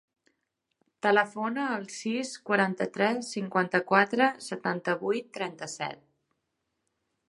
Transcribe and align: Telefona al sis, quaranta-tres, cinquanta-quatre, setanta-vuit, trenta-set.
Telefona 1.05 1.65
al 1.73 1.85
sis, 1.97 2.33
quaranta-tres, 2.49 3.31
cinquanta-quatre, 3.37 4.31
setanta-vuit, 4.49 5.33
trenta-set. 5.41 6.07